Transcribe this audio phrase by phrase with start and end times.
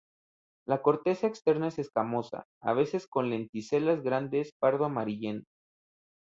[0.65, 5.45] La corteza externa es escamosa, a veces con lenticelas grandes pardo amarillenta.